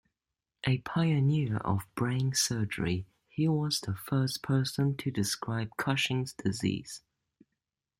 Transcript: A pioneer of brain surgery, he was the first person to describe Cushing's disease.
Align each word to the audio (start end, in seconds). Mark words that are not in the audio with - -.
A 0.65 0.79
pioneer 0.79 1.57
of 1.57 1.83
brain 1.93 2.33
surgery, 2.33 3.05
he 3.29 3.47
was 3.47 3.79
the 3.81 3.93
first 3.93 4.41
person 4.41 4.97
to 4.97 5.11
describe 5.11 5.77
Cushing's 5.77 6.33
disease. 6.33 7.03